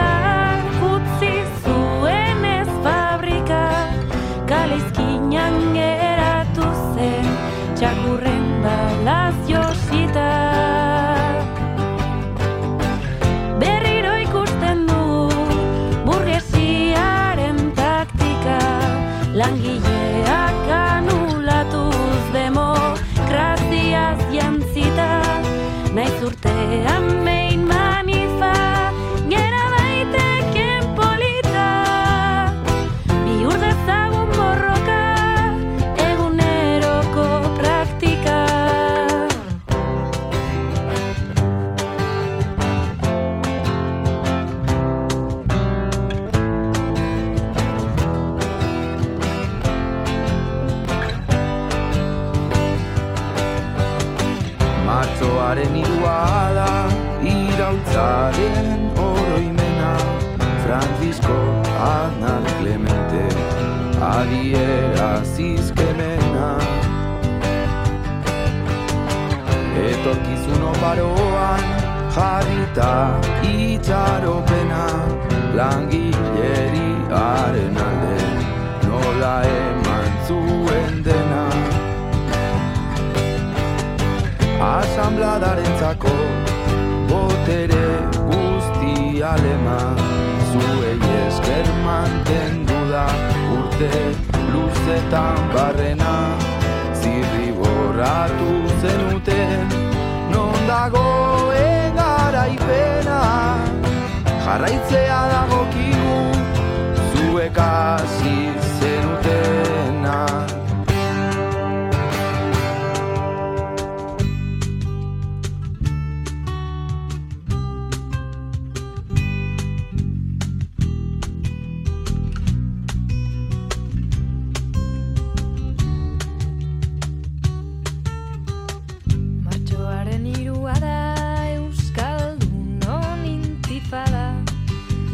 naiz 25.95 26.23
urtean 26.25 27.22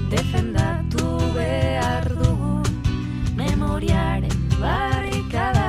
defendatu 0.10 1.06
behar 1.36 2.08
dugu 2.18 2.64
memoriaren 3.38 4.38
barrikada. 4.62 5.68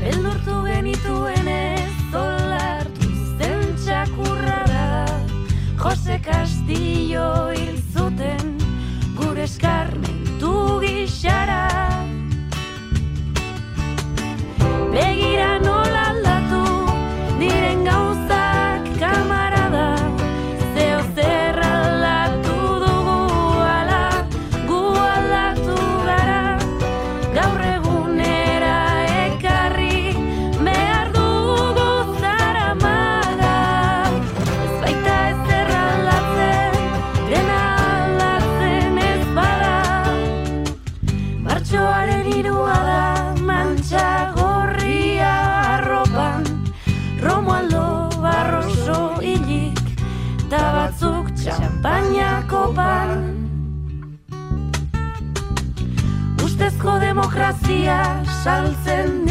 Beldurtu 0.00 0.56
genituen 0.68 1.48
ez 1.50 1.94
dolartu 2.12 3.10
zen 3.38 3.64
txakurra 3.84 4.60
da, 4.70 4.86
Jose 5.82 6.20
Castillo 6.22 7.28
hil 7.56 7.78
zuten 7.92 8.54
gure 9.18 9.48
eskarmentu 9.48 10.54
gixara. 10.84 11.62
Begira 14.94 15.58
nola 15.58 15.83
días 57.66 58.46
al 58.46 58.74
centro. 58.84 59.23